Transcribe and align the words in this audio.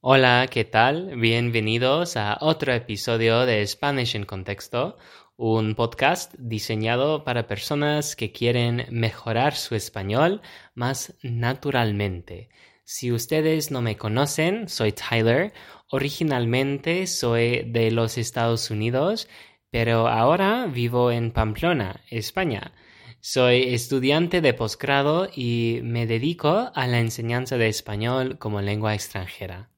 Hola, 0.00 0.46
¿qué 0.50 0.64
tal? 0.64 1.16
Bienvenidos 1.16 2.16
a 2.16 2.38
otro 2.40 2.72
episodio 2.72 3.44
de 3.44 3.66
Spanish 3.66 4.14
en 4.14 4.24
Contexto, 4.24 4.98
un 5.36 5.74
podcast 5.74 6.34
diseñado 6.38 7.24
para 7.24 7.48
personas 7.48 8.14
que 8.14 8.30
quieren 8.30 8.86
mejorar 8.90 9.56
su 9.56 9.74
español 9.74 10.42
más 10.74 11.14
naturalmente. 11.22 12.50
Si 12.84 13.10
ustedes 13.10 13.70
no 13.70 13.82
me 13.82 13.96
conocen, 13.96 14.68
soy 14.68 14.92
Tyler. 14.92 15.52
Originalmente 15.90 17.06
soy 17.06 17.62
de 17.66 17.90
los 17.90 18.16
Estados 18.18 18.70
Unidos, 18.70 19.28
pero 19.70 20.08
ahora 20.08 20.66
vivo 20.66 21.10
en 21.10 21.32
Pamplona, 21.32 22.04
España. 22.10 22.72
Soy 23.20 23.74
estudiante 23.74 24.40
de 24.40 24.54
posgrado 24.54 25.28
y 25.34 25.80
me 25.82 26.06
dedico 26.06 26.70
a 26.72 26.86
la 26.86 27.00
enseñanza 27.00 27.56
de 27.56 27.68
español 27.68 28.38
como 28.38 28.60
lengua 28.60 28.94
extranjera. 28.94 29.70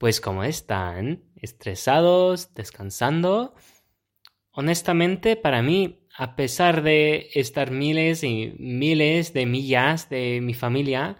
Pues 0.00 0.22
como 0.22 0.44
están, 0.44 1.24
estresados, 1.36 2.54
descansando, 2.54 3.54
honestamente 4.50 5.36
para 5.36 5.60
mí, 5.60 6.08
a 6.16 6.36
pesar 6.36 6.82
de 6.82 7.28
estar 7.34 7.70
miles 7.70 8.24
y 8.24 8.54
miles 8.58 9.34
de 9.34 9.44
millas 9.44 10.08
de 10.08 10.40
mi 10.40 10.54
familia, 10.54 11.18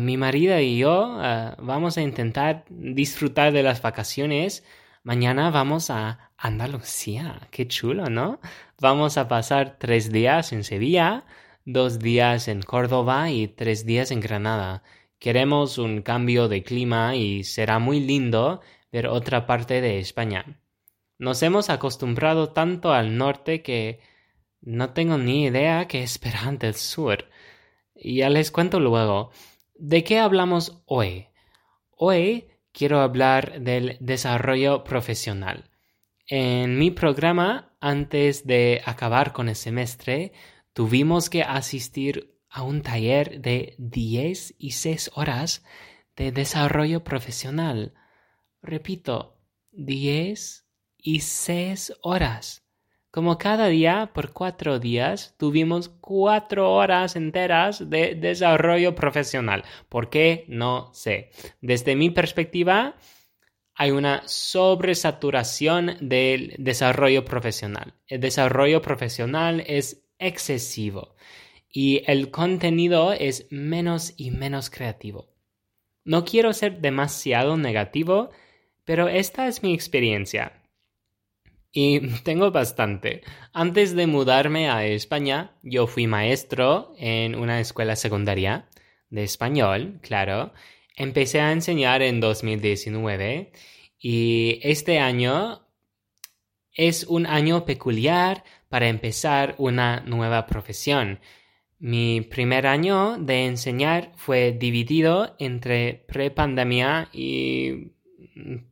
mi 0.00 0.16
marido 0.16 0.58
y 0.58 0.78
yo 0.78 1.18
vamos 1.58 1.98
a 1.98 2.00
intentar 2.00 2.64
disfrutar 2.70 3.52
de 3.52 3.62
las 3.62 3.82
vacaciones. 3.82 4.64
Mañana 5.02 5.50
vamos 5.50 5.90
a 5.90 6.32
Andalucía. 6.38 7.48
Qué 7.50 7.68
chulo, 7.68 8.06
¿no? 8.06 8.40
Vamos 8.80 9.18
a 9.18 9.28
pasar 9.28 9.76
tres 9.78 10.10
días 10.10 10.54
en 10.54 10.64
Sevilla, 10.64 11.26
dos 11.66 11.98
días 11.98 12.48
en 12.48 12.62
Córdoba 12.62 13.30
y 13.30 13.46
tres 13.46 13.84
días 13.84 14.10
en 14.10 14.20
Granada. 14.20 14.82
Queremos 15.18 15.78
un 15.78 16.02
cambio 16.02 16.48
de 16.48 16.62
clima 16.62 17.16
y 17.16 17.42
será 17.42 17.80
muy 17.80 17.98
lindo 17.98 18.60
ver 18.92 19.08
otra 19.08 19.46
parte 19.46 19.80
de 19.80 19.98
España. 19.98 20.60
Nos 21.18 21.42
hemos 21.42 21.70
acostumbrado 21.70 22.52
tanto 22.52 22.92
al 22.92 23.16
norte 23.16 23.62
que 23.62 23.98
no 24.60 24.92
tengo 24.92 25.18
ni 25.18 25.46
idea 25.46 25.88
qué 25.88 26.02
esperar 26.02 26.58
del 26.58 26.74
sur. 26.74 27.26
Ya 27.96 28.30
les 28.30 28.52
cuento 28.52 28.78
luego. 28.78 29.30
¿De 29.74 30.04
qué 30.04 30.18
hablamos 30.18 30.82
hoy? 30.86 31.26
Hoy 31.90 32.46
quiero 32.72 33.00
hablar 33.00 33.60
del 33.60 33.96
desarrollo 34.00 34.84
profesional. 34.84 35.68
En 36.28 36.78
mi 36.78 36.92
programa, 36.92 37.76
antes 37.80 38.46
de 38.46 38.82
acabar 38.84 39.32
con 39.32 39.48
el 39.48 39.56
semestre, 39.56 40.32
tuvimos 40.74 41.28
que 41.28 41.42
asistir 41.42 42.37
a 42.50 42.62
un 42.62 42.82
taller 42.82 43.40
de 43.40 43.74
10 43.78 44.54
y 44.58 44.72
6 44.72 45.10
horas 45.14 45.64
de 46.16 46.32
desarrollo 46.32 47.04
profesional. 47.04 47.94
Repito, 48.62 49.38
10 49.72 50.66
y 50.96 51.20
6 51.20 51.92
horas. 52.02 52.64
Como 53.10 53.38
cada 53.38 53.68
día, 53.68 54.10
por 54.12 54.32
cuatro 54.32 54.78
días, 54.78 55.34
tuvimos 55.38 55.88
cuatro 55.88 56.74
horas 56.74 57.16
enteras 57.16 57.88
de 57.88 58.14
desarrollo 58.14 58.94
profesional. 58.94 59.64
¿Por 59.88 60.10
qué? 60.10 60.44
No 60.48 60.92
sé. 60.92 61.30
Desde 61.62 61.96
mi 61.96 62.10
perspectiva, 62.10 62.96
hay 63.74 63.92
una 63.92 64.22
sobresaturación 64.26 65.96
del 66.00 66.54
desarrollo 66.58 67.24
profesional. 67.24 67.94
El 68.06 68.20
desarrollo 68.20 68.82
profesional 68.82 69.64
es 69.66 70.04
excesivo 70.18 71.16
y 71.70 72.02
el 72.06 72.30
contenido 72.30 73.12
es 73.12 73.46
menos 73.50 74.14
y 74.16 74.30
menos 74.30 74.70
creativo. 74.70 75.28
No 76.04 76.24
quiero 76.24 76.52
ser 76.52 76.80
demasiado 76.80 77.56
negativo, 77.56 78.30
pero 78.84 79.08
esta 79.08 79.46
es 79.48 79.62
mi 79.62 79.74
experiencia. 79.74 80.62
Y 81.72 82.00
tengo 82.24 82.50
bastante. 82.50 83.22
Antes 83.52 83.94
de 83.94 84.06
mudarme 84.06 84.70
a 84.70 84.86
España, 84.86 85.56
yo 85.62 85.86
fui 85.86 86.06
maestro 86.06 86.94
en 86.98 87.34
una 87.34 87.60
escuela 87.60 87.96
secundaria 87.96 88.68
de 89.10 89.24
español, 89.24 90.00
claro. 90.02 90.52
Empecé 90.96 91.40
a 91.40 91.52
enseñar 91.52 92.02
en 92.02 92.20
2019 92.20 93.52
y 93.98 94.60
este 94.62 94.98
año 94.98 95.68
es 96.72 97.04
un 97.04 97.26
año 97.26 97.64
peculiar 97.64 98.44
para 98.68 98.88
empezar 98.88 99.54
una 99.58 100.00
nueva 100.00 100.46
profesión. 100.46 101.20
Mi 101.80 102.22
primer 102.22 102.66
año 102.66 103.18
de 103.18 103.46
enseñar 103.46 104.12
fue 104.16 104.50
dividido 104.50 105.36
entre 105.38 106.04
prepandemia 106.08 107.08
y 107.12 107.92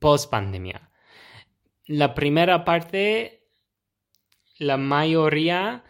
post-pandemia. 0.01 0.91
La 1.87 2.15
primera 2.15 2.65
parte, 2.65 3.45
la 4.59 4.77
mayoría 4.77 5.85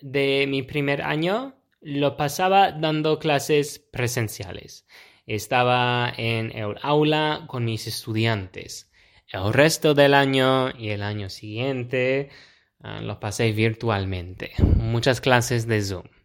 de 0.00 0.46
mi 0.48 0.62
primer 0.62 1.02
año 1.02 1.54
lo 1.80 2.16
pasaba 2.16 2.72
dando 2.72 3.20
clases 3.20 3.78
presenciales. 3.78 4.88
Estaba 5.26 6.12
en 6.16 6.50
el 6.50 6.74
aula 6.82 7.44
con 7.46 7.64
mis 7.64 7.86
estudiantes. 7.86 8.90
El 9.28 9.52
resto 9.52 9.94
del 9.94 10.14
año 10.14 10.76
y 10.76 10.88
el 10.88 11.04
año 11.04 11.30
siguiente 11.30 12.30
ah, 12.80 13.00
lo 13.00 13.20
pasé 13.20 13.52
virtualmente. 13.52 14.50
Muchas 14.58 15.20
clases 15.20 15.68
de 15.68 15.80
Zoom. 15.82 16.19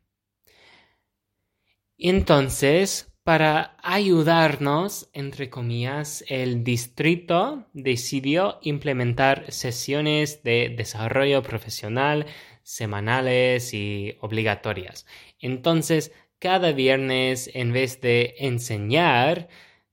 Entonces, 1.98 3.14
para 3.24 3.78
ayudarnos, 3.82 5.10
entre 5.14 5.50
comillas, 5.50 6.24
el 6.28 6.64
distrito 6.64 7.68
decidió 7.74 8.60
implementar 8.62 9.52
sesiones 9.52 10.44
de 10.44 10.74
desarrollo 10.78 11.42
profesional 11.42 12.28
semanales 12.64 13.74
y 13.74 14.18
obligatorias. 14.22 15.06
Entonces, 15.40 16.12
cada 16.40 16.72
viernes, 16.72 17.50
en 17.54 17.74
vez 17.74 18.02
de 18.02 18.36
enseñar, 18.40 19.48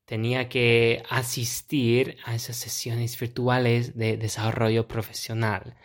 tenía 0.04 0.48
que 0.48 1.02
asistir 1.08 2.18
a 2.24 2.34
esas 2.34 2.56
sesiones 2.56 3.18
virtuales 3.18 3.96
de 3.96 4.16
desarrollo 4.16 4.88
profesional, 4.88 5.76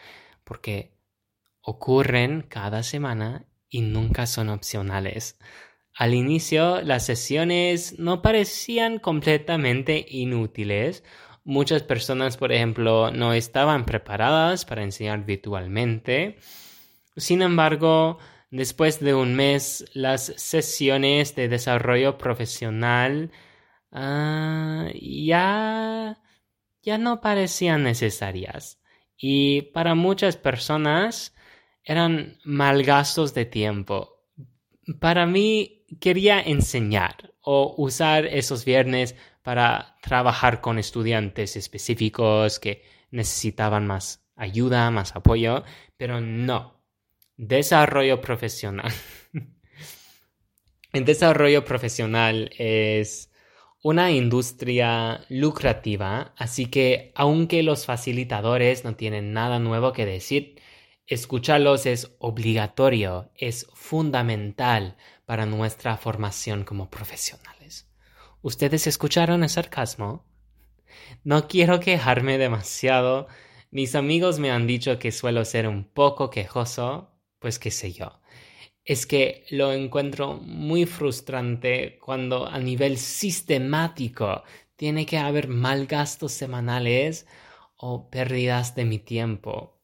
porque 0.43 0.91
ocurren 1.61 2.41
cada 2.41 2.83
semana 2.83 3.45
y 3.69 3.81
nunca 3.81 4.25
son 4.25 4.49
opcionales. 4.49 5.37
Al 5.97 6.13
inicio 6.13 6.81
las 6.83 7.07
sesiones 7.07 7.97
no 7.97 8.21
parecían 8.21 8.99
completamente 8.99 10.05
inútiles. 10.07 11.03
Muchas 11.43 11.81
personas, 11.81 12.37
por 12.37 12.51
ejemplo, 12.51 13.09
no 13.11 13.33
estaban 13.33 13.83
preparadas 13.83 14.63
para 14.63 14.83
enseñar 14.83 15.25
virtualmente. 15.25 16.37
Sin 17.15 17.41
embargo, 17.41 18.19
después 18.51 18.99
de 18.99 19.15
un 19.15 19.33
mes, 19.35 19.85
las 19.93 20.33
sesiones 20.37 21.35
de 21.35 21.47
desarrollo 21.47 22.19
profesional 22.19 23.31
ah, 23.91 24.89
ya, 24.93 26.21
ya 26.83 26.97
no 26.99 27.21
parecían 27.21 27.81
necesarias. 27.81 28.79
Y 29.17 29.63
para 29.73 29.95
muchas 29.95 30.37
personas 30.37 31.33
eran 31.83 32.37
malgastos 32.43 33.33
de 33.33 33.45
tiempo. 33.45 34.13
Para 34.99 35.25
mí 35.25 35.76
quería 35.99 36.41
enseñar 36.41 37.33
o 37.41 37.73
usar 37.77 38.25
esos 38.25 38.65
viernes 38.65 39.15
para 39.41 39.97
trabajar 40.01 40.61
con 40.61 40.79
estudiantes 40.79 41.55
específicos 41.55 42.59
que 42.59 42.83
necesitaban 43.11 43.87
más 43.87 44.27
ayuda, 44.35 44.91
más 44.91 45.15
apoyo, 45.15 45.63
pero 45.95 46.21
no. 46.21 46.83
Desarrollo 47.37 48.19
profesional. 48.19 48.91
El 50.91 51.05
desarrollo 51.05 51.63
profesional 51.63 52.49
es 52.57 53.31
una 53.83 54.11
industria 54.11 55.23
lucrativa, 55.29 56.33
así 56.35 56.65
que 56.65 57.11
aunque 57.15 57.63
los 57.63 57.85
facilitadores 57.85 58.83
no 58.83 58.95
tienen 58.95 59.33
nada 59.33 59.59
nuevo 59.59 59.93
que 59.93 60.05
decir, 60.05 60.59
escucharlos 61.07 61.85
es 61.85 62.11
obligatorio, 62.19 63.31
es 63.35 63.67
fundamental 63.73 64.97
para 65.25 65.45
nuestra 65.45 65.95
formación 65.97 66.65
como 66.65 66.89
profesionales. 66.89 67.89
¿Ustedes 68.41 68.87
escucharon 68.87 69.43
el 69.43 69.49
sarcasmo? 69.49 70.25
No 71.23 71.47
quiero 71.47 71.79
quejarme 71.79 72.37
demasiado. 72.37 73.27
Mis 73.71 73.95
amigos 73.95 74.39
me 74.39 74.51
han 74.51 74.67
dicho 74.67 74.99
que 74.99 75.13
suelo 75.13 75.45
ser 75.45 75.67
un 75.67 75.85
poco 75.85 76.29
quejoso, 76.29 77.11
pues 77.39 77.57
qué 77.57 77.71
sé 77.71 77.93
yo. 77.93 78.19
Es 78.83 79.05
que 79.05 79.45
lo 79.49 79.71
encuentro 79.71 80.35
muy 80.35 80.85
frustrante 80.85 81.99
cuando 82.01 82.47
a 82.47 82.59
nivel 82.59 82.97
sistemático 82.97 84.43
tiene 84.75 85.05
que 85.05 85.17
haber 85.17 85.47
mal 85.47 85.87
gastos 85.87 86.33
semanales 86.33 87.27
o 87.77 88.09
pérdidas 88.09 88.75
de 88.75 88.85
mi 88.85 88.99
tiempo 88.99 89.76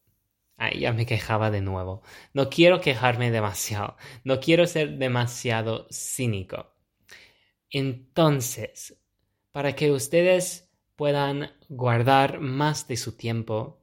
Ahí 0.56 0.80
ya 0.80 0.92
me 0.92 1.06
quejaba 1.06 1.50
de 1.50 1.60
nuevo. 1.60 2.02
No 2.32 2.48
quiero 2.48 2.80
quejarme 2.80 3.30
demasiado. 3.30 3.96
No 4.22 4.40
quiero 4.40 4.66
ser 4.66 4.98
demasiado 4.98 5.86
cínico. 5.90 6.74
Entonces, 7.70 8.96
para 9.50 9.74
que 9.74 9.90
ustedes 9.90 10.70
puedan 10.96 11.52
guardar 11.68 12.40
más 12.40 12.86
de 12.86 12.96
su 12.96 13.16
tiempo 13.16 13.80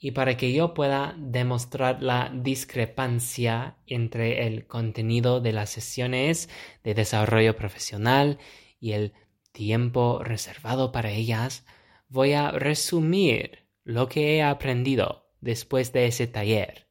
y 0.00 0.12
para 0.12 0.36
que 0.36 0.52
yo 0.52 0.74
pueda 0.74 1.14
demostrar 1.18 2.02
la 2.02 2.32
discrepancia 2.34 3.76
entre 3.86 4.46
el 4.46 4.66
contenido 4.66 5.40
de 5.40 5.52
las 5.52 5.70
sesiones 5.70 6.48
de 6.82 6.94
desarrollo 6.94 7.54
profesional 7.54 8.38
y 8.80 8.92
el 8.92 9.12
tiempo 9.52 10.22
reservado 10.24 10.90
para 10.90 11.10
ellas, 11.10 11.66
voy 12.08 12.32
a 12.32 12.50
resumir 12.50 13.66
lo 13.84 14.08
que 14.08 14.36
he 14.36 14.42
aprendido 14.42 15.29
después 15.40 15.92
de 15.92 16.06
ese 16.06 16.26
taller. 16.26 16.88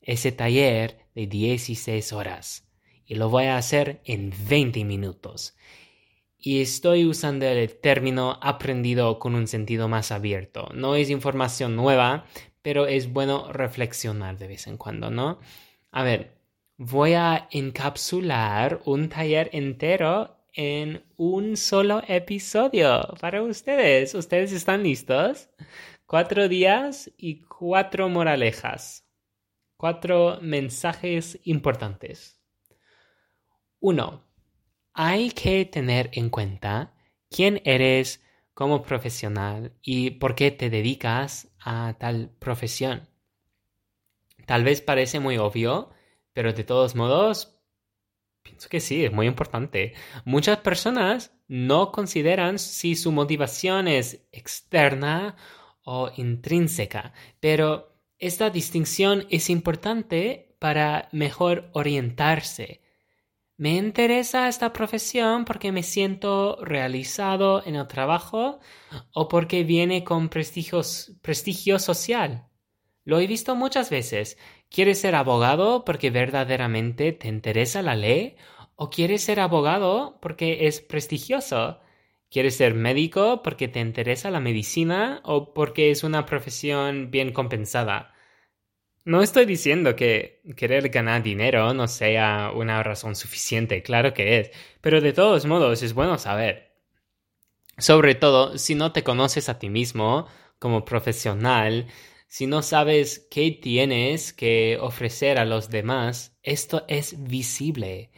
Ese 0.00 0.32
taller 0.32 0.98
de 1.14 1.26
16 1.26 2.12
horas. 2.12 2.68
Y 3.04 3.14
lo 3.14 3.28
voy 3.28 3.44
a 3.44 3.56
hacer 3.56 4.00
en 4.04 4.32
20 4.48 4.84
minutos. 4.84 5.56
Y 6.36 6.60
estoy 6.60 7.04
usando 7.04 7.46
el 7.46 7.74
término 7.80 8.38
aprendido 8.40 9.18
con 9.18 9.34
un 9.34 9.48
sentido 9.48 9.88
más 9.88 10.12
abierto. 10.12 10.68
No 10.72 10.94
es 10.94 11.10
información 11.10 11.74
nueva, 11.74 12.26
pero 12.62 12.86
es 12.86 13.12
bueno 13.12 13.52
reflexionar 13.52 14.38
de 14.38 14.46
vez 14.46 14.66
en 14.66 14.76
cuando, 14.76 15.10
¿no? 15.10 15.40
A 15.90 16.04
ver, 16.04 16.38
voy 16.76 17.14
a 17.14 17.48
encapsular 17.50 18.80
un 18.84 19.08
taller 19.08 19.50
entero 19.52 20.36
en 20.52 21.02
un 21.16 21.56
solo 21.56 22.02
episodio 22.06 23.14
para 23.20 23.42
ustedes. 23.42 24.14
¿Ustedes 24.14 24.52
están 24.52 24.82
listos? 24.82 25.48
Cuatro 26.10 26.48
días 26.48 27.12
y 27.18 27.42
cuatro 27.42 28.08
moralejas. 28.08 29.06
Cuatro 29.76 30.38
mensajes 30.40 31.38
importantes. 31.44 32.40
Uno 33.78 34.24
hay 34.94 35.32
que 35.32 35.66
tener 35.66 36.08
en 36.14 36.30
cuenta 36.30 36.94
quién 37.28 37.60
eres 37.66 38.24
como 38.54 38.80
profesional 38.80 39.74
y 39.82 40.12
por 40.12 40.34
qué 40.34 40.50
te 40.50 40.70
dedicas 40.70 41.52
a 41.60 41.94
tal 42.00 42.30
profesión. 42.38 43.06
Tal 44.46 44.64
vez 44.64 44.80
parece 44.80 45.20
muy 45.20 45.36
obvio, 45.36 45.90
pero 46.32 46.54
de 46.54 46.64
todos 46.64 46.94
modos, 46.94 47.60
pienso 48.42 48.70
que 48.70 48.80
sí, 48.80 49.04
es 49.04 49.12
muy 49.12 49.26
importante. 49.26 49.92
Muchas 50.24 50.56
personas 50.60 51.34
no 51.48 51.92
consideran 51.92 52.58
si 52.58 52.94
su 52.94 53.12
motivación 53.12 53.88
es 53.88 54.26
externa 54.32 55.36
o 55.88 56.10
intrínseca, 56.16 57.12
pero 57.40 57.94
esta 58.18 58.50
distinción 58.50 59.26
es 59.30 59.48
importante 59.50 60.54
para 60.58 61.08
mejor 61.12 61.70
orientarse 61.72 62.82
me 63.58 63.74
interesa 63.74 64.48
esta 64.48 64.72
profesión 64.72 65.44
porque 65.44 65.72
me 65.72 65.82
siento 65.82 66.58
realizado 66.62 67.66
en 67.66 67.74
el 67.74 67.88
trabajo 67.88 68.60
o 69.12 69.26
porque 69.26 69.64
viene 69.64 70.04
con 70.04 70.28
prestigio, 70.28 70.80
prestigio 71.22 71.80
social. 71.80 72.46
Lo 73.04 73.18
he 73.18 73.26
visto 73.26 73.56
muchas 73.56 73.90
veces. 73.90 74.38
¿Quieres 74.70 75.00
ser 75.00 75.16
abogado 75.16 75.84
porque 75.84 76.10
verdaderamente 76.10 77.10
te 77.10 77.26
interesa 77.26 77.82
la 77.82 77.96
ley? 77.96 78.36
¿O 78.76 78.90
quieres 78.90 79.22
ser 79.24 79.40
abogado 79.40 80.20
porque 80.22 80.68
es 80.68 80.80
prestigioso? 80.80 81.80
¿Quieres 82.30 82.56
ser 82.56 82.74
médico 82.74 83.42
porque 83.42 83.68
te 83.68 83.80
interesa 83.80 84.30
la 84.30 84.40
medicina 84.40 85.20
o 85.24 85.54
porque 85.54 85.90
es 85.90 86.04
una 86.04 86.26
profesión 86.26 87.10
bien 87.10 87.32
compensada? 87.32 88.14
No 89.04 89.22
estoy 89.22 89.46
diciendo 89.46 89.96
que 89.96 90.42
querer 90.56 90.90
ganar 90.90 91.22
dinero 91.22 91.72
no 91.74 91.88
sea 91.88 92.52
una 92.54 92.82
razón 92.82 93.16
suficiente, 93.16 93.82
claro 93.82 94.12
que 94.14 94.38
es, 94.40 94.50
pero 94.82 95.00
de 95.00 95.14
todos 95.14 95.46
modos 95.46 95.82
es 95.82 95.94
bueno 95.94 96.18
saber. 96.18 96.74
Sobre 97.78 98.14
todo 98.14 98.58
si 98.58 98.74
no 98.74 98.92
te 98.92 99.04
conoces 99.04 99.48
a 99.48 99.58
ti 99.58 99.70
mismo 99.70 100.26
como 100.58 100.84
profesional, 100.84 101.86
si 102.26 102.46
no 102.46 102.62
sabes 102.62 103.26
qué 103.30 103.50
tienes 103.52 104.32
que 104.34 104.78
ofrecer 104.80 105.38
a 105.38 105.46
los 105.46 105.70
demás, 105.70 106.36
esto 106.42 106.84
es 106.88 107.24
visible. 107.24 108.10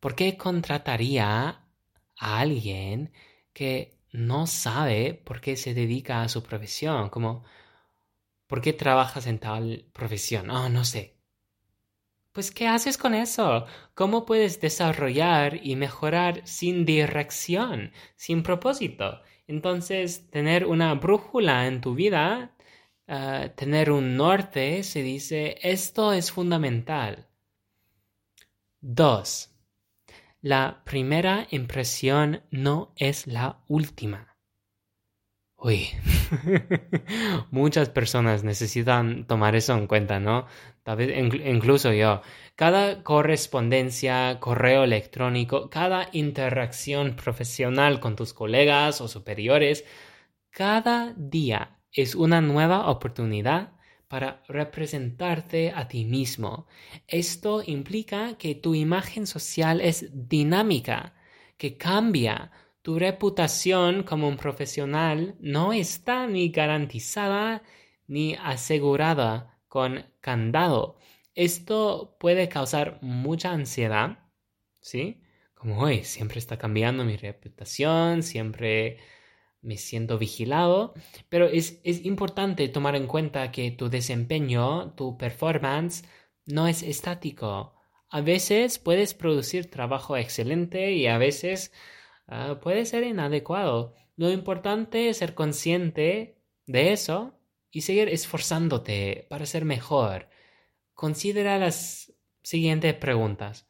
¿Por 0.00 0.14
qué 0.14 0.36
contrataría 0.38 1.66
a 2.18 2.38
alguien 2.40 3.12
que 3.58 3.98
no 4.12 4.46
sabe 4.46 4.98
por 5.26 5.40
qué 5.40 5.56
se 5.56 5.74
dedica 5.74 6.22
a 6.22 6.28
su 6.28 6.42
profesión? 6.42 7.10
Como 7.10 7.44
¿Por 8.48 8.62
qué 8.62 8.72
trabajas 8.72 9.26
en 9.26 9.38
tal 9.38 9.84
profesión? 9.92 10.50
Oh, 10.50 10.68
no 10.70 10.84
sé. 10.84 11.02
Pues, 12.32 12.50
¿qué 12.50 12.66
haces 12.66 12.96
con 12.96 13.14
eso? 13.14 13.66
¿Cómo 13.94 14.24
puedes 14.24 14.60
desarrollar 14.60 15.60
y 15.62 15.76
mejorar 15.76 16.46
sin 16.46 16.86
dirección, 16.86 17.92
sin 18.16 18.42
propósito? 18.42 19.20
Entonces, 19.46 20.30
tener 20.30 20.64
una 20.66 20.94
brújula 20.94 21.66
en 21.66 21.80
tu 21.82 21.94
vida, 21.94 22.56
ah, 23.06 23.48
tener 23.56 23.90
un 23.90 24.16
norte, 24.16 24.82
se 24.82 25.02
dice, 25.02 25.58
esto 25.62 26.12
es 26.14 26.32
fundamental. 26.32 27.28
Dos. 28.80 29.50
La 30.40 30.82
primera 30.84 31.48
impresión 31.50 32.42
no 32.52 32.92
es 32.94 33.26
la 33.26 33.64
última. 33.66 34.36
Uy, 35.56 35.88
muchas 37.50 37.88
personas 37.88 38.44
necesitan 38.44 39.26
tomar 39.26 39.56
eso 39.56 39.74
en 39.76 39.88
cuenta, 39.88 40.20
¿no? 40.20 40.46
Tal 40.84 40.98
vez 40.98 41.10
incluso 41.44 41.92
yo. 41.92 42.22
Cada 42.54 43.02
correspondencia, 43.02 44.38
correo 44.38 44.84
electrónico, 44.84 45.70
cada 45.70 46.08
interacción 46.12 47.16
profesional 47.16 47.98
con 47.98 48.14
tus 48.14 48.32
colegas 48.32 49.00
o 49.00 49.08
superiores, 49.08 49.84
cada 50.50 51.14
día 51.16 51.80
es 51.90 52.14
una 52.14 52.40
nueva 52.40 52.88
oportunidad 52.88 53.72
para 54.08 54.42
representarte 54.48 55.70
a 55.70 55.86
ti 55.88 56.04
mismo. 56.04 56.66
Esto 57.06 57.62
implica 57.64 58.36
que 58.38 58.54
tu 58.54 58.74
imagen 58.74 59.26
social 59.26 59.80
es 59.80 60.08
dinámica, 60.12 61.14
que 61.56 61.76
cambia 61.76 62.50
tu 62.82 62.98
reputación 62.98 64.02
como 64.02 64.28
un 64.28 64.38
profesional 64.38 65.36
no 65.40 65.74
está 65.74 66.26
ni 66.26 66.48
garantizada 66.48 67.62
ni 68.06 68.34
asegurada 68.36 69.60
con 69.68 70.06
candado. 70.20 70.96
Esto 71.34 72.16
puede 72.18 72.48
causar 72.48 72.98
mucha 73.02 73.52
ansiedad, 73.52 74.30
¿sí? 74.80 75.20
Como 75.54 75.80
hoy, 75.80 76.04
siempre 76.04 76.38
está 76.38 76.56
cambiando 76.56 77.04
mi 77.04 77.16
reputación, 77.16 78.22
siempre 78.22 78.98
me 79.68 79.76
siento 79.76 80.18
vigilado, 80.18 80.94
pero 81.28 81.46
es, 81.46 81.80
es 81.84 82.04
importante 82.04 82.68
tomar 82.68 82.96
en 82.96 83.06
cuenta 83.06 83.52
que 83.52 83.70
tu 83.70 83.88
desempeño, 83.88 84.94
tu 84.94 85.16
performance, 85.16 86.04
no 86.46 86.66
es 86.66 86.82
estático. 86.82 87.74
A 88.10 88.20
veces 88.22 88.78
puedes 88.78 89.14
producir 89.14 89.70
trabajo 89.70 90.16
excelente 90.16 90.92
y 90.92 91.06
a 91.06 91.18
veces 91.18 91.72
Ah, 92.28 92.60
puede 92.60 92.84
ser 92.84 93.04
inadecuado. 93.04 93.94
Lo 94.16 94.30
importante 94.30 95.08
es 95.08 95.16
ser 95.16 95.34
consciente 95.34 96.36
de 96.66 96.92
eso 96.92 97.40
y 97.70 97.80
seguir 97.80 98.08
esforzándote 98.10 99.26
para 99.30 99.46
ser 99.46 99.64
mejor. 99.64 100.28
Considera 100.92 101.58
las 101.58 102.12
siguientes 102.42 102.94
preguntas. 102.94 103.66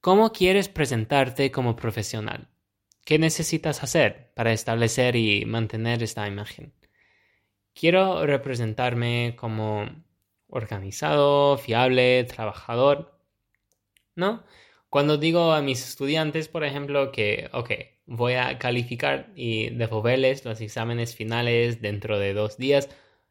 ¿Cómo 0.00 0.32
quieres 0.32 0.68
presentarte 0.68 1.52
como 1.52 1.76
profesional? 1.76 2.48
¿Qué 3.06 3.20
necesitas 3.20 3.84
hacer 3.84 4.32
para 4.34 4.52
establecer 4.52 5.14
y 5.14 5.44
mantener 5.44 6.02
esta 6.02 6.26
imagen? 6.26 6.74
Quiero 7.72 8.26
representarme 8.26 9.36
como 9.36 9.86
organizado, 10.48 11.56
fiable, 11.56 12.24
trabajador. 12.24 13.16
¿No? 14.16 14.42
Cuando 14.90 15.18
digo 15.18 15.52
a 15.52 15.62
mis 15.62 15.88
estudiantes, 15.88 16.48
por 16.48 16.64
ejemplo, 16.64 17.12
que, 17.12 17.48
voy 18.06 18.34
a 18.34 18.58
calificar 18.58 19.30
y 19.36 19.70
devolverles 19.70 20.44
los 20.44 20.60
exámenes 20.60 21.14
finales 21.14 21.80
dentro 21.80 22.18
de 22.18 22.34
dos 22.34 22.56
días, 22.56 22.88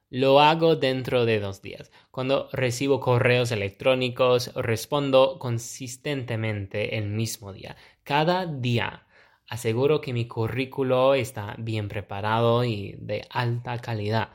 lo 0.09 0.39
hago 0.39 0.77
dentro 0.77 1.25
de 1.25 1.41
dos 1.41 1.61
días. 1.61 1.91
Cuando 2.11 2.47
recibo 2.53 3.01
correos 3.01 3.51
electrónicos, 3.51 4.53
respondo 4.55 5.37
consistentemente 5.37 6.97
el 6.97 7.07
mismo 7.07 7.51
día. 7.51 7.75
Cada 8.03 8.45
día 8.45 9.04
aseguro 9.47 10.01
que 10.01 10.13
mi 10.13 10.27
currículo 10.27 11.13
está 11.15 11.55
bien 11.57 11.87
preparado 11.87 12.63
y 12.63 12.95
de 12.99 13.25
alta 13.29 13.79
calidad. 13.79 14.29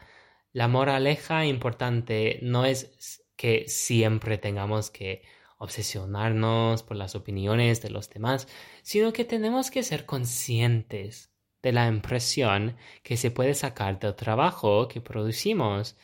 La 0.53 0.69
moraleja 0.69 1.47
importante 1.47 2.41
no 2.43 2.65
es 2.65 3.25
que 3.37 3.69
siempre 3.69 4.39
tengamos 4.39 4.91
que 4.91 5.23
obsesionarnos 5.59 6.83
por 6.83 6.97
las 6.97 7.15
opiniones 7.15 7.83
de 7.83 7.91
los 7.91 8.11
demás, 8.11 8.49
sino 8.83 9.13
que 9.13 9.25
tenemos 9.25 9.71
que 9.71 9.83
ser 9.83 10.07
conscientes 10.07 11.31
de 11.63 11.73
la 11.73 11.87
impresión 11.87 12.77
que 13.03 13.17
se 13.17 13.31
puede 13.31 13.55
sacar 13.55 13.99
del 13.99 14.15
trabajo 14.15 14.89
que 14.89 15.01
producimos 15.01 15.97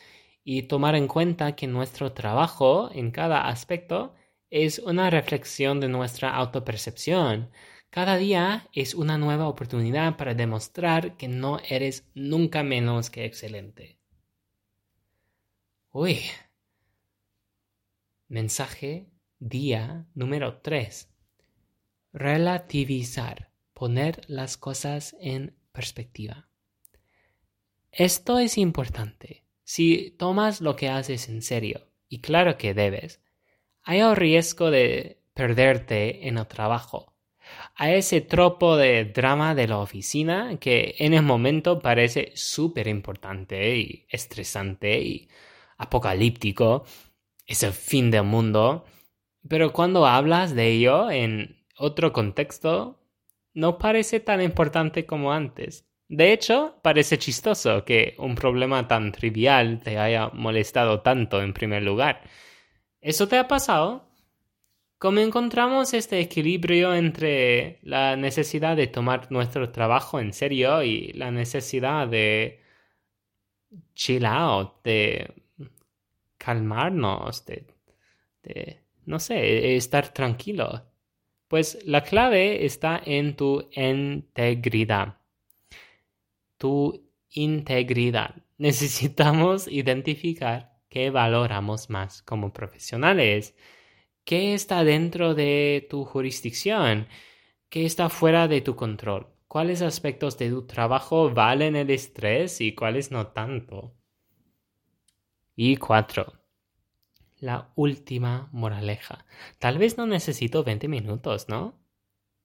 y 0.44 0.64
tomar 0.64 0.94
en 0.94 1.08
cuenta 1.08 1.56
que 1.56 1.66
nuestro 1.66 2.12
trabajo 2.12 2.90
en 2.92 3.10
cada 3.10 3.48
aspecto 3.48 4.14
es 4.50 4.78
una 4.78 5.10
reflexión 5.10 5.80
de 5.80 5.88
nuestra 5.88 6.34
autopercepción. 6.36 7.50
Cada 7.96 8.18
día 8.18 8.68
es 8.74 8.94
una 8.94 9.16
nueva 9.16 9.48
oportunidad 9.48 10.18
para 10.18 10.34
demostrar 10.34 11.16
que 11.16 11.28
no 11.28 11.60
eres 11.66 12.06
nunca 12.12 12.62
menos 12.62 13.08
que 13.08 13.24
excelente. 13.24 13.98
Uy. 15.92 16.20
Mensaje 18.28 19.08
día 19.38 20.06
número 20.12 20.60
3. 20.60 21.08
Relativizar. 22.12 23.50
Poner 23.72 24.20
las 24.28 24.58
cosas 24.58 25.16
en 25.18 25.56
perspectiva. 25.72 26.50
Esto 27.92 28.38
es 28.38 28.58
importante. 28.58 29.46
Si 29.64 30.10
tomas 30.18 30.60
lo 30.60 30.76
que 30.76 30.90
haces 30.90 31.30
en 31.30 31.40
serio, 31.40 31.88
y 32.10 32.20
claro 32.20 32.58
que 32.58 32.74
debes, 32.74 33.22
hay 33.82 34.00
el 34.00 34.14
riesgo 34.16 34.70
de 34.70 35.22
perderte 35.32 36.28
en 36.28 36.36
el 36.36 36.46
trabajo. 36.46 37.15
A 37.74 37.90
ese 37.90 38.20
tropo 38.20 38.76
de 38.76 39.04
drama 39.04 39.54
de 39.54 39.68
la 39.68 39.78
oficina 39.78 40.58
que 40.58 40.94
en 40.98 41.14
el 41.14 41.22
momento 41.22 41.80
parece 41.80 42.32
súper 42.34 42.88
importante 42.88 43.76
y 43.76 44.06
estresante 44.08 45.00
y 45.00 45.28
apocalíptico, 45.78 46.84
es 47.46 47.62
el 47.62 47.72
fin 47.72 48.10
del 48.10 48.24
mundo, 48.24 48.84
pero 49.48 49.72
cuando 49.72 50.06
hablas 50.06 50.54
de 50.54 50.68
ello 50.68 51.10
en 51.10 51.64
otro 51.78 52.12
contexto, 52.12 52.98
no 53.54 53.78
parece 53.78 54.20
tan 54.20 54.42
importante 54.42 55.06
como 55.06 55.32
antes. 55.32 55.86
De 56.08 56.32
hecho, 56.32 56.78
parece 56.82 57.18
chistoso 57.18 57.84
que 57.84 58.14
un 58.18 58.34
problema 58.34 58.86
tan 58.86 59.12
trivial 59.12 59.80
te 59.82 59.98
haya 59.98 60.28
molestado 60.28 61.00
tanto 61.00 61.42
en 61.42 61.52
primer 61.52 61.82
lugar. 61.82 62.22
¿Eso 63.00 63.28
te 63.28 63.38
ha 63.38 63.48
pasado? 63.48 64.05
¿Cómo 64.98 65.20
encontramos 65.20 65.92
este 65.92 66.20
equilibrio 66.20 66.94
entre 66.94 67.80
la 67.82 68.16
necesidad 68.16 68.76
de 68.76 68.86
tomar 68.86 69.30
nuestro 69.30 69.70
trabajo 69.70 70.20
en 70.20 70.32
serio 70.32 70.82
y 70.82 71.12
la 71.12 71.30
necesidad 71.30 72.08
de 72.08 72.62
chill 73.94 74.24
out, 74.24 74.82
de 74.84 75.34
calmarnos, 76.38 77.44
de, 77.44 77.66
de 78.42 78.80
no 79.04 79.18
sé, 79.20 79.76
estar 79.76 80.14
tranquilo? 80.14 80.86
Pues 81.46 81.78
la 81.84 82.02
clave 82.02 82.64
está 82.64 82.98
en 83.04 83.36
tu 83.36 83.68
integridad. 83.72 85.18
Tu 86.56 87.06
integridad. 87.30 88.34
Necesitamos 88.58 89.68
identificar 89.68 90.80
qué 90.88 91.10
valoramos 91.10 91.90
más 91.90 92.22
como 92.22 92.54
profesionales 92.54 93.54
¿Qué 94.26 94.54
está 94.54 94.82
dentro 94.82 95.36
de 95.36 95.86
tu 95.88 96.04
jurisdicción? 96.04 97.06
¿Qué 97.68 97.86
está 97.86 98.08
fuera 98.08 98.48
de 98.48 98.60
tu 98.60 98.74
control? 98.74 99.28
¿Cuáles 99.46 99.82
aspectos 99.82 100.36
de 100.36 100.50
tu 100.50 100.66
trabajo 100.66 101.30
valen 101.30 101.76
el 101.76 101.90
estrés 101.90 102.60
y 102.60 102.74
cuáles 102.74 103.12
no 103.12 103.28
tanto? 103.28 103.94
Y 105.54 105.76
cuatro. 105.76 106.32
La 107.38 107.70
última 107.76 108.48
moraleja. 108.50 109.24
Tal 109.60 109.78
vez 109.78 109.96
no 109.96 110.06
necesito 110.06 110.64
20 110.64 110.88
minutos, 110.88 111.48
¿no? 111.48 111.78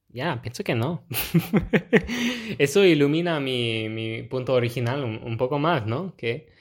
Ya, 0.08 0.40
pienso 0.40 0.62
que 0.62 0.76
no. 0.76 1.04
Eso 2.60 2.84
ilumina 2.84 3.40
mi, 3.40 4.22
punto 4.30 4.54
original 4.54 5.02
un, 5.02 5.36
poco 5.36 5.58
más, 5.58 5.84
¿no? 5.84 6.14
Que, 6.16 6.52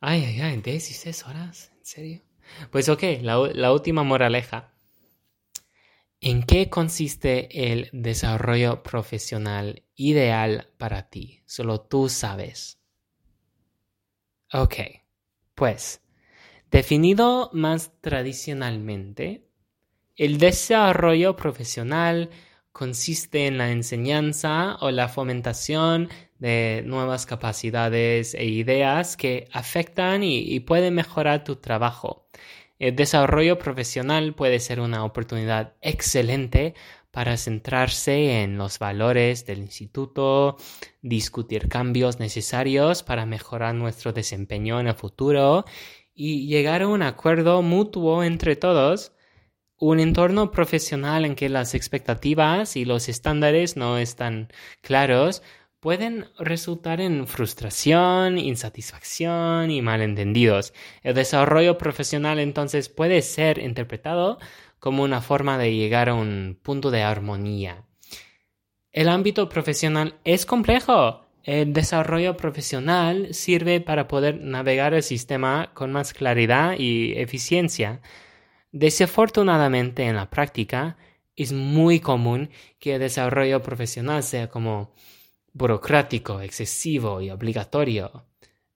ay, 0.00 0.24
ay, 0.24 0.40
ay, 0.42 0.56
16 0.60 1.24
horas, 1.26 1.72
¿en 1.78 1.86
serio? 1.86 2.27
Pues 2.70 2.88
ok, 2.88 3.02
la, 3.22 3.72
última 3.72 4.02
moraleja. 4.02 4.72
¿En 6.20 6.42
qué 6.42 6.68
consiste 6.68 7.72
el 7.72 7.88
desarrollo 7.92 8.82
profesional 8.82 9.84
ideal 9.94 10.68
para 10.76 11.08
ti? 11.08 11.42
Solo 11.46 11.80
tú 11.80 12.08
sabes. 12.08 12.78
Ok, 14.52 14.74
pues, 15.54 16.00
definido 16.70 17.50
más 17.52 17.92
tradicionalmente, 18.00 19.48
el 20.16 20.38
desarrollo 20.38 21.36
profesional 21.36 22.30
consiste 22.72 23.46
en 23.46 23.58
la 23.58 23.70
enseñanza 23.70 24.76
o 24.80 24.92
la 24.92 25.08
fomentación 25.08 26.08
de 26.38 26.82
nuevas 26.86 27.26
capacidades 27.26 28.34
e 28.34 28.44
ideas 28.44 29.16
que 29.16 29.48
afectan 29.52 30.22
y, 30.22 30.60
pueden 30.60 30.94
mejorar 30.94 31.42
tu 31.42 31.56
trabajo. 31.56 32.27
El 32.78 32.94
desarrollo 32.94 33.58
profesional 33.58 34.34
puede 34.34 34.60
ser 34.60 34.78
una 34.80 35.04
oportunidad 35.04 35.74
excelente 35.80 36.74
para 37.10 37.36
centrarse 37.36 38.42
en 38.42 38.56
los 38.56 38.78
valores 38.78 39.46
del 39.46 39.58
instituto, 39.58 40.56
discutir 41.02 41.68
cambios 41.68 42.20
necesarios 42.20 43.02
para 43.02 43.26
mejorar 43.26 43.74
nuestro 43.74 44.12
desempeño 44.12 44.78
en 44.78 44.86
el 44.86 44.94
futuro 44.94 45.64
y 46.14 46.46
llegar 46.46 46.82
a 46.82 46.88
un 46.88 47.02
acuerdo 47.02 47.62
mutuo 47.62 48.22
entre 48.22 48.54
todos. 48.54 49.12
Un 49.80 50.00
entorno 50.00 50.50
profesional 50.50 51.24
en 51.24 51.34
que 51.34 51.48
las 51.48 51.74
expectativas 51.74 52.76
y 52.76 52.84
los 52.84 53.08
estándares 53.08 53.76
no 53.76 53.98
están 53.98 54.52
claros 54.82 55.42
pueden 55.80 56.26
resultar 56.38 57.00
en 57.00 57.26
frustración, 57.26 58.38
insatisfacción 58.38 59.70
y 59.70 59.80
malentendidos. 59.82 60.74
El 61.02 61.14
desarrollo 61.14 61.78
profesional 61.78 62.38
entonces 62.38 62.88
puede 62.88 63.22
ser 63.22 63.58
interpretado 63.58 64.38
como 64.78 65.02
una 65.02 65.20
forma 65.20 65.58
de 65.58 65.74
llegar 65.74 66.08
a 66.08 66.14
un 66.14 66.58
punto 66.62 66.90
de 66.90 67.02
armonía. 67.02 67.84
El 68.92 69.08
ámbito 69.08 69.48
profesional 69.48 70.18
es 70.24 70.46
complejo. 70.46 71.26
El 71.44 71.72
desarrollo 71.72 72.36
profesional 72.36 73.32
sirve 73.32 73.80
para 73.80 74.08
poder 74.08 74.40
navegar 74.40 74.94
el 74.94 75.02
sistema 75.02 75.70
con 75.74 75.92
más 75.92 76.12
claridad 76.12 76.74
y 76.78 77.12
eficiencia. 77.16 78.00
Desafortunadamente 78.72 80.04
en 80.04 80.16
la 80.16 80.28
práctica 80.28 80.96
es 81.36 81.52
muy 81.52 82.00
común 82.00 82.50
que 82.80 82.94
el 82.94 83.00
desarrollo 83.00 83.62
profesional 83.62 84.22
sea 84.24 84.48
como 84.48 84.92
burocrático, 85.52 86.40
excesivo 86.40 87.20
y 87.20 87.30
obligatorio. 87.30 88.26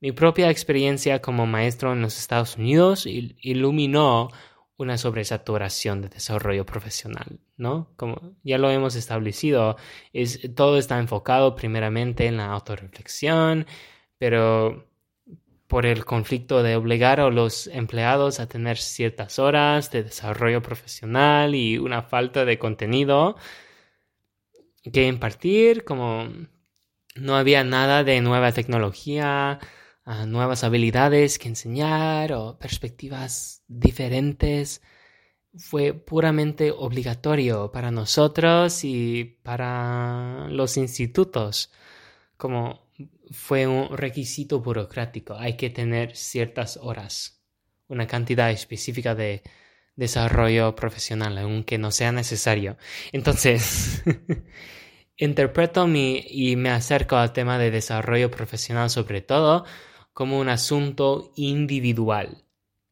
Mi 0.00 0.12
propia 0.12 0.50
experiencia 0.50 1.20
como 1.22 1.46
maestro 1.46 1.92
en 1.92 2.02
los 2.02 2.18
Estados 2.18 2.56
Unidos 2.56 3.06
iluminó 3.06 4.30
una 4.76 4.98
sobresaturación 4.98 6.02
de 6.02 6.08
desarrollo 6.08 6.66
profesional, 6.66 7.38
¿no? 7.56 7.92
Como 7.96 8.36
ya 8.42 8.58
lo 8.58 8.70
hemos 8.70 8.96
establecido, 8.96 9.76
es, 10.12 10.40
todo 10.54 10.76
está 10.78 10.98
enfocado 10.98 11.54
primeramente 11.54 12.26
en 12.26 12.38
la 12.38 12.46
autorreflexión, 12.46 13.66
pero 14.18 14.88
por 15.68 15.86
el 15.86 16.04
conflicto 16.04 16.62
de 16.62 16.76
obligar 16.76 17.20
a 17.20 17.30
los 17.30 17.66
empleados 17.68 18.40
a 18.40 18.48
tener 18.48 18.76
ciertas 18.76 19.38
horas 19.38 19.90
de 19.90 20.02
desarrollo 20.02 20.60
profesional 20.60 21.54
y 21.54 21.78
una 21.78 22.02
falta 22.02 22.44
de 22.44 22.58
contenido 22.58 23.36
que 24.92 25.06
impartir, 25.06 25.84
como 25.84 26.28
no 27.14 27.36
había 27.36 27.64
nada 27.64 28.04
de 28.04 28.20
nueva 28.20 28.52
tecnología, 28.52 29.58
ah, 30.04 30.26
nuevas 30.26 30.64
habilidades 30.64 31.38
que 31.38 31.48
enseñar 31.48 32.32
o 32.32 32.58
perspectivas 32.58 33.62
diferentes. 33.68 34.82
Fue 35.56 35.92
puramente 35.92 36.70
obligatorio 36.70 37.72
para 37.72 37.90
nosotros 37.90 38.84
y 38.84 39.38
para 39.42 40.48
los 40.50 40.76
institutos, 40.78 41.70
como 42.38 42.88
fue 43.30 43.66
un 43.66 43.96
requisito 43.96 44.60
burocrático. 44.60 45.34
Hay 45.34 45.56
que 45.56 45.70
tener 45.70 46.16
ciertas 46.16 46.78
horas, 46.78 47.42
una 47.88 48.06
cantidad 48.06 48.50
específica 48.50 49.14
de 49.14 49.42
desarrollo 49.96 50.74
profesional, 50.74 51.38
aunque 51.38 51.78
no 51.78 51.90
sea 51.90 52.12
necesario. 52.12 52.76
Entonces, 53.12 54.02
interpreto 55.16 55.86
mi, 55.86 56.24
y 56.28 56.56
me 56.56 56.70
acerco 56.70 57.16
al 57.16 57.32
tema 57.32 57.58
de 57.58 57.70
desarrollo 57.70 58.30
profesional 58.30 58.90
sobre 58.90 59.20
todo 59.20 59.64
como 60.12 60.38
un 60.38 60.48
asunto 60.48 61.32
individual. 61.36 62.44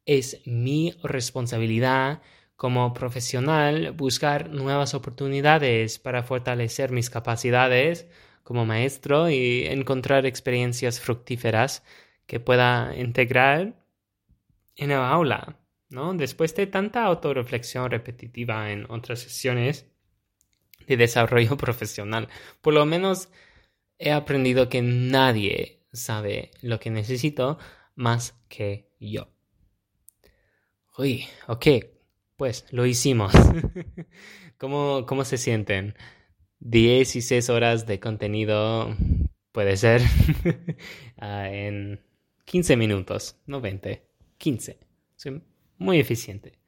Es 0.05 0.41
mi 0.45 0.95
responsabilidad 1.03 2.21
como 2.55 2.93
profesional 2.93 3.91
buscar 3.91 4.49
nuevas 4.49 4.93
oportunidades 4.93 5.99
para 5.99 6.23
fortalecer 6.23 6.91
mis 6.91 7.09
capacidades 7.09 8.07
como 8.43 8.65
maestro 8.65 9.29
y 9.29 9.65
encontrar 9.67 10.25
experiencias 10.25 10.99
fructíferas 10.99 11.83
que 12.27 12.39
pueda 12.39 12.93
integrar 12.97 13.75
en 14.75 14.91
el 14.91 14.97
aula, 14.97 15.57
¿no? 15.89 16.13
Después 16.13 16.55
de 16.55 16.67
tanta 16.67 17.03
autorreflexión 17.03 17.89
repetitiva 17.91 18.71
en 18.71 18.85
otras 18.89 19.19
sesiones 19.19 19.90
de 20.87 20.97
desarrollo 20.97 21.57
profesional, 21.57 22.27
por 22.61 22.73
lo 22.73 22.85
menos 22.85 23.29
he 23.97 24.11
aprendido 24.11 24.69
que 24.69 24.81
nadie 24.81 25.83
sabe 25.93 26.51
lo 26.61 26.79
que 26.79 26.89
necesito 26.89 27.59
más 27.95 28.35
que 28.49 28.89
yo. 28.99 29.29
Uy, 30.97 31.25
ok, 31.47 31.67
pues 32.35 32.65
lo 32.71 32.85
hicimos. 32.85 33.33
¿Cómo, 34.57 35.05
¿Cómo 35.05 35.23
se 35.23 35.37
sienten? 35.37 35.95
16 36.59 37.49
horas 37.49 37.87
de 37.87 37.99
contenido 37.99 38.95
puede 39.51 39.77
ser 39.77 40.01
ah, 41.17 41.49
en 41.49 42.03
15 42.45 42.77
minutos, 42.77 43.37
no 43.45 43.61
20, 43.61 44.05
15. 44.37 44.79
Soy 45.15 45.41
muy 45.77 45.99
eficiente. 45.99 46.59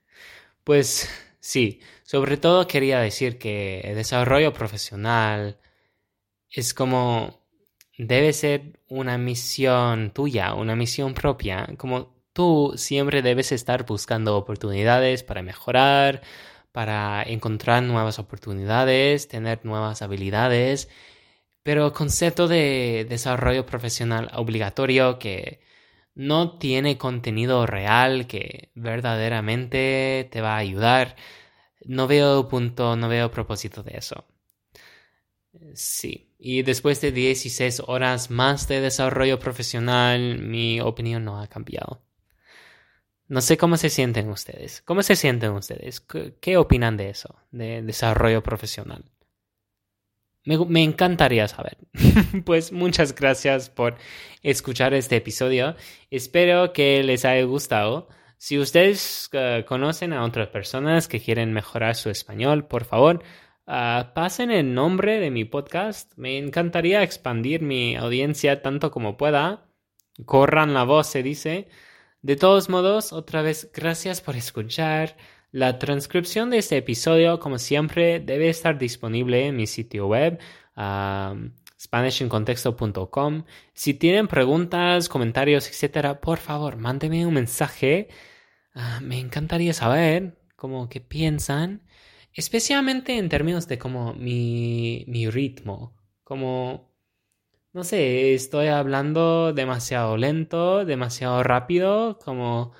Pues 0.63 1.09
sí, 1.43 1.81
sobre 2.03 2.37
todo 2.37 2.67
quería 2.67 2.99
decir 3.01 3.37
que 3.37 3.81
el 3.81 3.95
desarrollo 3.95 4.53
profesional 4.53 5.59
es 6.49 6.73
como 6.73 7.41
debe 7.97 8.33
ser 8.33 8.79
una 8.89 9.17
misión 9.17 10.11
tuya, 10.11 10.53
una 10.55 10.75
misión 10.75 11.13
propia, 11.13 11.67
como 11.77 12.15
tú 12.33 12.73
siempre 12.77 13.21
debes 13.21 13.51
estar 13.51 13.85
buscando 13.85 14.37
oportunidades 14.37 15.23
para 15.23 15.41
mejorar, 15.43 16.21
para 16.71 17.23
encontrar 17.23 17.83
nuevas 17.83 18.19
oportunidades, 18.19 19.27
tener 19.27 19.65
nuevas 19.65 20.01
habilidades, 20.01 20.89
pero 21.63 21.87
el 21.87 21.93
concepto 21.93 22.47
de 22.47 23.05
desarrollo 23.09 23.65
profesional 23.65 24.31
obligatorio 24.35 25.19
que 25.19 25.59
no 26.15 26.57
tiene 26.57 26.97
contenido 26.97 27.65
real 27.65 28.27
que 28.27 28.71
verdaderamente 28.75 30.27
te 30.31 30.41
va 30.41 30.55
a 30.55 30.57
ayudar, 30.57 31.15
no 31.85 32.07
veo 32.07 32.47
punto, 32.47 32.95
no 32.95 33.09
veo 33.09 33.31
propósito 33.31 33.83
de 33.83 33.97
eso. 33.97 34.25
Sí, 35.75 36.33
y 36.39 36.63
después 36.63 36.99
de 37.01 37.11
16 37.11 37.83
horas 37.87 38.29
más 38.31 38.67
de 38.67 38.81
desarrollo 38.81 39.39
profesional, 39.39 40.39
mi 40.39 40.79
opinión 40.81 41.23
no 41.25 41.39
ha 41.39 41.47
cambiado. 41.47 42.01
No 43.27 43.41
sé 43.41 43.57
cómo 43.57 43.77
se 43.77 43.89
sienten 43.89 44.29
ustedes. 44.29 44.81
¿Cómo 44.83 45.01
se 45.03 45.15
sienten 45.15 45.51
ustedes? 45.51 46.01
¿Qué, 46.01 46.57
opinan 46.57 46.97
de 46.97 47.09
eso, 47.09 47.35
de 47.51 47.81
desarrollo 47.81 48.43
profesional? 48.43 49.05
Me, 50.45 50.83
encantaría 50.83 51.47
saber. 51.47 51.77
pues 52.45 52.71
muchas 52.71 53.15
gracias 53.15 53.69
por 53.69 53.95
escuchar 54.41 54.93
este 54.93 55.15
episodio. 55.15 55.75
Espero 56.11 56.73
que 56.73 57.01
les 57.03 57.23
haya 57.23 57.43
gustado. 57.45 58.09
Si 58.37 58.59
ustedes 58.59 59.29
eh, 59.31 59.63
conocen 59.65 60.11
a 60.11 60.23
otras 60.23 60.49
personas 60.49 61.07
que 61.07 61.21
quieren 61.21 61.53
mejorar 61.53 61.95
su 61.95 62.09
español, 62.09 62.67
por 62.67 62.83
favor, 62.83 63.23
ah, 63.67 64.11
pasen 64.13 64.51
el 64.51 64.73
nombre 64.73 65.19
de 65.19 65.31
mi 65.31 65.45
podcast. 65.45 66.11
Me 66.17 66.37
encantaría 66.37 67.03
expandir 67.03 67.61
mi 67.61 67.95
audiencia 67.95 68.61
tanto 68.61 68.91
como 68.91 69.15
pueda. 69.15 69.69
Corran 70.25 70.73
la 70.73 70.83
voz, 70.83 71.07
se 71.07 71.23
dice. 71.23 71.69
De 72.21 72.35
todos 72.35 72.69
modos, 72.69 73.13
otra 73.13 73.41
vez, 73.41 73.71
gracias 73.73 74.21
por 74.21 74.35
escuchar. 74.35 75.15
La 75.53 75.77
transcripción 75.77 76.49
de 76.49 76.57
este 76.57 76.77
episodio, 76.77 77.39
como 77.39 77.59
siempre, 77.59 78.19
debe 78.19 78.49
estar 78.49 78.79
disponible 78.79 79.45
en 79.45 79.55
mi 79.55 79.67
sitio 79.67 80.07
web, 80.07 80.39
SpanishInContexto.com. 81.79 83.43
Si 83.75 83.93
tienen 83.93 84.27
preguntas, 84.27 85.09
comentarios, 85.09 85.67
etcétera, 85.69 86.21
por 86.21 86.39
favor, 86.39 86.77
mándenme 86.77 87.27
un 87.27 87.35
mensaje. 87.35 88.07
Ah, 88.73 88.99
me 89.03 89.19
encantaría 89.19 89.73
saber 89.73 90.39
cómo 90.55 90.89
que 90.89 91.01
piensan, 91.01 91.83
especialmente 92.33 93.19
en 93.19 93.29
términos 93.29 93.67
de 93.67 93.77
como 93.77 94.15
mi, 94.15 95.05
mi 95.07 95.29
ritmo, 95.29 95.95
como 96.23 96.91
no 97.73 97.83
sé, 97.83 98.33
estoy 98.33 98.67
hablando 98.67 99.53
demasiado 99.53 100.17
lento, 100.17 100.83
demasiado 100.85 101.43
rápido, 101.43 102.17
como 102.19 102.71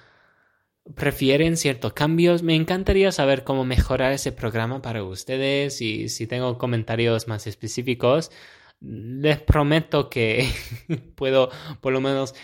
prefieren 0.95 1.57
ciertos 1.57 1.93
cambios. 1.93 2.43
Me 2.43 2.55
encantaría 2.55 3.11
saber 3.11 3.43
cómo 3.43 3.65
mejorar 3.65 4.11
ese 4.11 4.31
programa 4.31 4.81
para 4.81 5.03
ustedes 5.03 5.81
y 5.81 6.09
si 6.09 6.27
tengo 6.27 6.57
comentarios 6.57 7.27
más 7.27 7.47
específicos, 7.47 8.31
les 8.79 9.41
prometo 9.41 10.09
que 10.09 10.49
puedo 11.15 11.49
por 11.81 11.93
lo 11.93 12.01
menos 12.01 12.35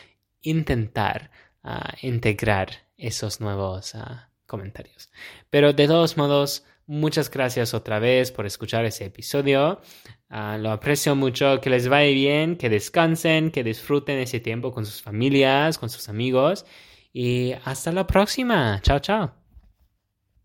intentar 0.41 1.31
ah, 1.63 1.93
integrar 2.01 2.87
esos 2.97 3.41
nuevos 3.41 3.95
ah, 3.95 4.29
comentarios. 4.45 5.11
Pero 5.49 5.73
de 5.73 5.87
todos 5.87 6.15
modos, 6.15 6.65
muchas 6.85 7.29
gracias 7.29 7.73
otra 7.73 7.99
vez 7.99 8.31
por 8.31 8.45
escuchar 8.45 8.85
ese 8.85 9.05
episodio. 9.05 9.81
Ah, 10.29 10.57
lo 10.57 10.71
aprecio 10.71 11.15
mucho, 11.15 11.59
que 11.59 11.69
les 11.69 11.89
vaya 11.89 12.11
bien, 12.13 12.55
que 12.55 12.69
descansen, 12.69 13.51
que 13.51 13.63
disfruten 13.63 14.17
ese 14.19 14.39
tiempo 14.39 14.71
con 14.71 14.85
sus 14.85 15.01
familias, 15.01 15.77
con 15.77 15.89
sus 15.89 16.07
amigos 16.07 16.65
y 17.13 17.53
hasta 17.65 17.91
la 17.91 18.07
próxima. 18.07 18.79
Chao, 18.81 18.99
chao. 18.99 19.48